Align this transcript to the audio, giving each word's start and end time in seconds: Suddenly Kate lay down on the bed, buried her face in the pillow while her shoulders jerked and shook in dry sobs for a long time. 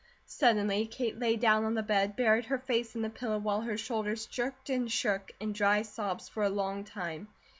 Suddenly 0.25 0.87
Kate 0.87 1.19
lay 1.19 1.35
down 1.35 1.63
on 1.63 1.75
the 1.75 1.83
bed, 1.83 2.15
buried 2.15 2.45
her 2.45 2.57
face 2.57 2.95
in 2.95 3.03
the 3.03 3.09
pillow 3.11 3.37
while 3.37 3.61
her 3.61 3.77
shoulders 3.77 4.25
jerked 4.25 4.71
and 4.71 4.91
shook 4.91 5.31
in 5.39 5.53
dry 5.53 5.83
sobs 5.83 6.27
for 6.27 6.41
a 6.41 6.49
long 6.49 6.83
time. 6.83 7.27